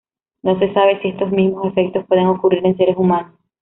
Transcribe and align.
No 0.41 0.57
se 0.57 0.73
sabe 0.73 0.99
si 1.03 1.09
estos 1.09 1.29
mismos 1.29 1.63
efectos 1.67 2.03
pueden 2.07 2.25
ocurrir 2.25 2.65
en 2.65 2.75
seres 2.75 2.97
humanos. 2.97 3.39